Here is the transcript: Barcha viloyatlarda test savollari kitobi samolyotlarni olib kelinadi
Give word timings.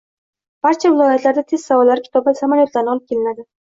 Barcha 0.67 0.91
viloyatlarda 0.95 1.45
test 1.53 1.69
savollari 1.71 2.07
kitobi 2.09 2.37
samolyotlarni 2.43 2.95
olib 2.99 3.11
kelinadi 3.17 3.53